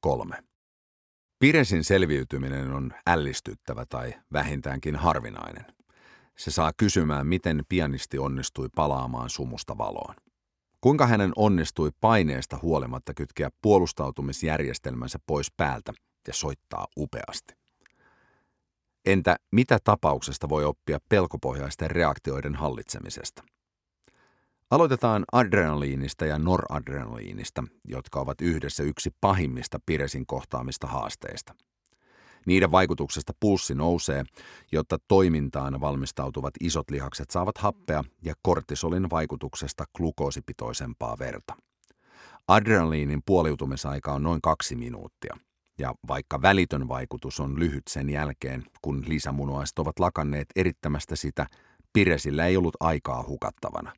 Kolme. 0.00 0.44
Piresin 1.38 1.84
selviytyminen 1.84 2.72
on 2.72 2.92
ällistyttävä 3.06 3.86
tai 3.86 4.14
vähintäänkin 4.32 4.96
harvinainen. 4.96 5.66
Se 6.38 6.50
saa 6.50 6.72
kysymään, 6.76 7.26
miten 7.26 7.62
pianisti 7.68 8.18
onnistui 8.18 8.68
palaamaan 8.74 9.30
sumusta 9.30 9.78
valoon. 9.78 10.14
Kuinka 10.80 11.06
hänen 11.06 11.32
onnistui 11.36 11.90
paineesta 12.00 12.58
huolimatta 12.62 13.14
kytkeä 13.14 13.50
puolustautumisjärjestelmänsä 13.62 15.18
pois 15.26 15.52
päältä 15.56 15.92
ja 16.26 16.34
soittaa 16.34 16.86
upeasti. 16.96 17.54
Entä 19.04 19.36
mitä 19.52 19.78
tapauksesta 19.84 20.48
voi 20.48 20.64
oppia 20.64 20.98
pelkopohjaisten 21.08 21.90
reaktioiden 21.90 22.54
hallitsemisesta? 22.54 23.42
Aloitetaan 24.70 25.24
adrenaliinista 25.32 26.26
ja 26.26 26.38
noradrenaliinista, 26.38 27.64
jotka 27.84 28.20
ovat 28.20 28.40
yhdessä 28.40 28.82
yksi 28.82 29.10
pahimmista 29.20 29.78
Piresin 29.86 30.26
kohtaamista 30.26 30.86
haasteista. 30.86 31.54
Niiden 32.46 32.70
vaikutuksesta 32.70 33.32
pulssi 33.40 33.74
nousee, 33.74 34.24
jotta 34.72 34.98
toimintaan 35.08 35.80
valmistautuvat 35.80 36.54
isot 36.60 36.90
lihakset 36.90 37.30
saavat 37.30 37.58
happea 37.58 38.04
ja 38.24 38.34
kortisolin 38.42 39.10
vaikutuksesta 39.10 39.84
glukoosipitoisempaa 39.96 41.18
verta. 41.18 41.54
Adrenaliinin 42.48 43.20
puoliutumisaika 43.26 44.12
on 44.12 44.22
noin 44.22 44.40
kaksi 44.42 44.76
minuuttia. 44.76 45.36
Ja 45.78 45.94
vaikka 46.08 46.42
välitön 46.42 46.88
vaikutus 46.88 47.40
on 47.40 47.58
lyhyt 47.58 47.88
sen 47.88 48.10
jälkeen, 48.10 48.64
kun 48.82 49.04
lisämunuaiset 49.06 49.78
ovat 49.78 49.98
lakanneet 49.98 50.46
erittämästä 50.56 51.16
sitä, 51.16 51.46
Piresillä 51.92 52.46
ei 52.46 52.56
ollut 52.56 52.76
aikaa 52.80 53.24
hukattavana. 53.28 53.92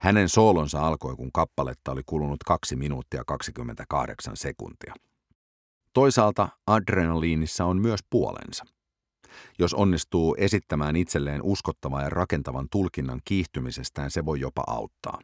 Hänen 0.00 0.28
soolonsa 0.28 0.86
alkoi, 0.86 1.16
kun 1.16 1.32
kappaletta 1.32 1.92
oli 1.92 2.02
kulunut 2.06 2.44
2 2.46 2.76
minuuttia 2.76 3.22
28 3.26 4.36
sekuntia. 4.36 4.94
Toisaalta 5.92 6.48
adrenaliinissa 6.66 7.64
on 7.64 7.76
myös 7.76 8.00
puolensa. 8.10 8.64
Jos 9.58 9.74
onnistuu 9.74 10.36
esittämään 10.38 10.96
itselleen 10.96 11.42
uskottavan 11.42 12.02
ja 12.02 12.10
rakentavan 12.10 12.68
tulkinnan 12.70 13.20
kiihtymisestään, 13.24 14.10
se 14.10 14.24
voi 14.24 14.40
jopa 14.40 14.64
auttaa. 14.66 15.18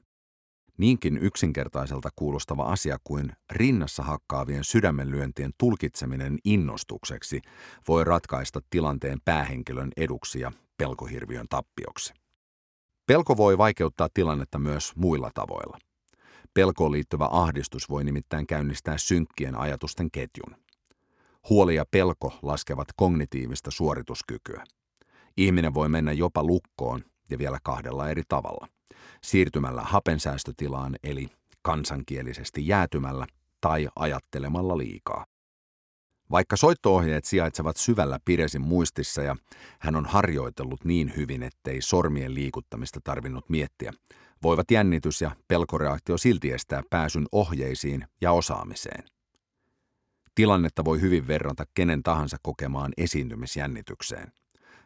Niinkin 0.79 1.19
yksinkertaiselta 1.19 2.09
kuulostava 2.17 2.63
asia 2.63 2.99
kuin 3.05 3.33
rinnassa 3.53 4.03
hakkaavien 4.03 4.65
sydämenlyöntien 4.65 5.51
tulkitseminen 5.59 6.39
innostukseksi 6.45 7.41
voi 7.89 8.05
ratkaista 8.05 8.61
tilanteen 8.71 9.19
päähenkilön 9.25 9.93
eduksi 9.97 10.41
ja 10.41 10.53
pelkohirviön 10.79 11.47
tappioksi. 11.49 12.26
Pelko 13.07 13.37
voi 13.37 13.59
vaikeuttaa 13.59 14.09
tilannetta 14.15 14.59
myös 14.59 14.93
muilla 14.97 15.31
tavoilla. 15.35 15.79
Pelkoon 16.55 16.93
liittyvä 16.93 17.29
ahdistus 17.31 17.91
voi 17.91 18.05
nimittäin 18.05 18.47
käynnistää 18.47 18.99
synkkien 18.99 19.55
ajatusten 19.55 20.11
ketjun. 20.11 20.57
Huoli 21.49 21.75
ja 21.75 21.85
pelko 21.91 22.39
laskevat 22.43 22.89
kognitiivista 22.97 23.71
suorituskykyä. 23.71 24.65
Ihminen 25.37 25.75
voi 25.75 25.89
mennä 25.89 26.13
jopa 26.13 26.43
lukkoon 26.43 27.05
ja 27.31 27.39
vielä 27.39 27.59
kahdella 27.63 28.09
eri 28.09 28.23
tavalla. 28.29 28.69
Siirtymällä 29.23 29.83
hapensäästötilaan 29.83 30.97
eli 31.03 31.29
kansankielisesti 31.63 32.67
jäätymällä 32.67 33.27
tai 33.61 33.89
ajattelemalla 33.97 34.79
liikaa. 34.79 35.27
Vaikka 36.31 36.57
soittoohjeet 36.57 37.25
sijaitsevat 37.25 37.77
syvällä 37.77 38.19
Piresin 38.25 38.63
muistissa 38.63 39.23
ja 39.23 39.37
hän 39.79 39.97
on 39.97 40.07
harjoitellut 40.07 40.85
niin 40.85 41.13
hyvin, 41.17 41.43
ettei 41.43 41.83
sormien 41.83 42.35
liikuttamista 42.35 43.01
tarvinnut 43.05 43.49
miettiä, 43.49 43.93
voivat 44.43 44.71
jännitys 44.71 45.21
ja 45.21 45.31
pelkoreaktio 45.49 46.19
silti 46.19 46.53
estää 46.53 46.83
pääsyn 46.91 47.27
ohjeisiin 47.33 48.07
ja 48.21 48.33
osaamiseen. 48.33 49.05
Tilannetta 50.35 50.85
voi 50.85 51.01
hyvin 51.01 51.27
verrata 51.27 51.65
kenen 51.75 52.03
tahansa 52.03 52.37
kokemaan 52.43 52.93
esiintymisjännitykseen. 52.97 54.33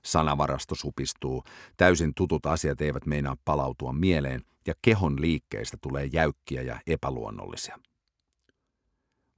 Sanavarasto 0.05 0.75
supistuu, 0.75 1.45
täysin 1.77 2.13
tutut 2.17 2.47
asiat 2.47 2.81
eivät 2.81 3.07
meinaa 3.07 3.37
palautua 3.45 3.93
mieleen 3.93 4.45
ja 4.67 4.75
kehon 4.83 5.21
liikkeistä 5.21 5.77
tulee 5.81 6.09
jäykkiä 6.13 6.63
ja 6.63 6.81
epäluonnollisia. 6.87 7.79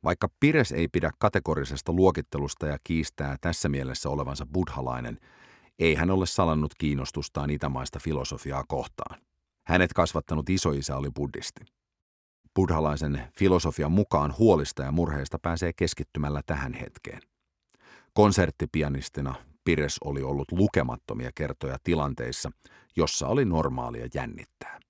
Vaikka 0.05 0.29
Pires 0.41 0.73
ei 0.73 0.89
pidä 0.89 1.11
kategorisesta 1.19 1.93
luokittelusta 1.93 2.67
ja 2.67 2.79
kiistää 2.85 3.37
tässä 3.41 3.69
mielessä 3.69 4.09
olevansa 4.09 4.47
buddhalainen, 4.47 5.19
ei 5.79 5.95
hän 5.95 6.11
ole 6.11 6.27
salannut 6.27 6.75
kiinnostustaan 6.79 7.51
itämaista 7.51 7.99
filosofiaa 7.99 8.65
kohtaan. 8.69 9.21
Hänet 9.67 9.93
kasvattanut 9.93 10.51
isoisä 10.51 10.97
oli 10.97 11.11
buddhisti. 11.15 11.61
Buddhalaisen 12.55 13.23
filosofian 13.39 13.93
mukaan 13.93 14.35
huolista 14.39 14.83
ja 14.83 14.93
murheista 14.93 15.39
pääsee 15.39 15.73
keskittymällä 15.73 16.43
tähän 16.47 16.75
hetkeen. 16.75 17.21
Konserttipianistina 18.13 19.35
Pires 19.65 19.99
oli 20.05 20.23
ollut 20.23 20.53
lukemattomia 20.53 21.31
kertoja 21.35 21.77
tilanteissa, 21.85 22.51
jossa 22.97 23.27
oli 23.27 23.45
normaalia 23.45 24.09
jännittää. 24.15 24.81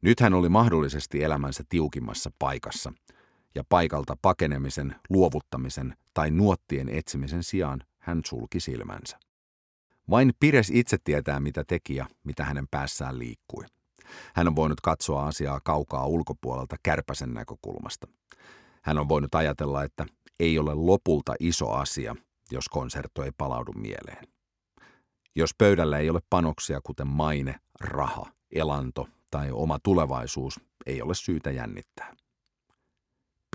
Nyt 0.00 0.20
hän 0.20 0.34
oli 0.34 0.48
mahdollisesti 0.48 1.22
elämänsä 1.22 1.64
tiukimmassa 1.68 2.30
paikassa– 2.38 2.92
ja 3.56 3.64
paikalta 3.68 4.16
pakenemisen, 4.22 4.96
luovuttamisen 5.10 5.96
tai 6.14 6.30
nuottien 6.30 6.88
etsimisen 6.88 7.42
sijaan 7.42 7.82
hän 7.98 8.20
sulki 8.26 8.60
silmänsä. 8.60 9.18
Vain 10.10 10.32
Pires 10.40 10.70
itse 10.70 10.96
tietää, 11.04 11.40
mitä 11.40 11.64
teki 11.66 11.94
ja 11.96 12.06
mitä 12.24 12.44
hänen 12.44 12.68
päässään 12.70 13.18
liikkui. 13.18 13.64
Hän 14.34 14.48
on 14.48 14.56
voinut 14.56 14.80
katsoa 14.80 15.26
asiaa 15.26 15.60
kaukaa 15.64 16.06
ulkopuolelta 16.06 16.76
kärpäsen 16.82 17.34
näkökulmasta. 17.34 18.06
Hän 18.82 18.98
on 18.98 19.08
voinut 19.08 19.34
ajatella, 19.34 19.82
että 19.82 20.06
ei 20.40 20.58
ole 20.58 20.74
lopulta 20.74 21.34
iso 21.40 21.70
asia, 21.70 22.16
jos 22.50 22.68
konsertto 22.68 23.24
ei 23.24 23.30
palaudu 23.38 23.72
mieleen. 23.72 24.28
Jos 25.34 25.50
pöydällä 25.58 25.98
ei 25.98 26.10
ole 26.10 26.20
panoksia 26.30 26.80
kuten 26.84 27.06
maine, 27.06 27.54
raha, 27.80 28.26
elanto 28.54 29.08
tai 29.30 29.50
oma 29.52 29.78
tulevaisuus, 29.82 30.60
ei 30.86 31.02
ole 31.02 31.14
syytä 31.14 31.50
jännittää. 31.50 32.16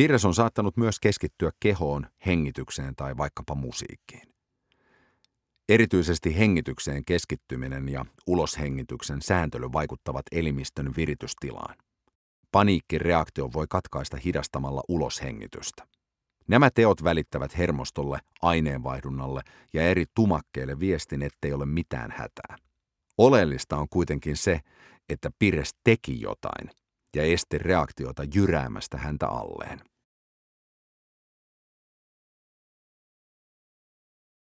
Pires 0.01 0.25
on 0.25 0.33
saattanut 0.33 0.77
myös 0.77 0.99
keskittyä 0.99 1.51
kehoon, 1.59 2.07
hengitykseen 2.25 2.95
tai 2.95 3.17
vaikkapa 3.17 3.55
musiikkiin. 3.55 4.33
Erityisesti 5.69 6.37
hengitykseen 6.37 7.05
keskittyminen 7.05 7.89
ja 7.89 8.05
uloshengityksen 8.27 9.21
sääntely 9.21 9.69
vaikuttavat 9.73 10.25
elimistön 10.31 10.93
viritystilaan. 10.97 11.75
Paniikkireaktio 12.51 13.49
voi 13.53 13.65
katkaista 13.69 14.17
hidastamalla 14.17 14.81
uloshengitystä. 14.87 15.87
Nämä 16.47 16.69
teot 16.73 17.03
välittävät 17.03 17.57
hermostolle, 17.57 18.19
aineenvaihdunnalle 18.41 19.41
ja 19.73 19.81
eri 19.81 20.05
tumakkeille 20.15 20.79
viestin, 20.79 21.21
ettei 21.21 21.53
ole 21.53 21.65
mitään 21.65 22.11
hätää. 22.11 22.55
Oleellista 23.17 23.77
on 23.77 23.87
kuitenkin 23.89 24.37
se, 24.37 24.59
että 25.09 25.29
Pires 25.39 25.69
teki 25.83 26.21
jotain 26.21 26.69
ja 27.15 27.23
esti 27.23 27.57
reaktiota 27.57 28.23
jyräämästä 28.35 28.97
häntä 28.97 29.27
alleen. 29.27 29.90